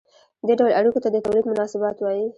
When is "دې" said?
0.47-0.53